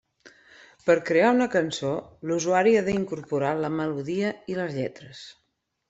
Per 0.85 0.95
crear 1.09 1.33
una 1.35 1.47
cançó, 1.57 1.91
l'usuari 2.31 2.75
ha 2.79 2.83
d'incorporar 2.91 3.55
la 3.63 3.73
melodia 3.79 4.37
i 4.55 4.63
les 4.63 4.79
lletres. 4.81 5.27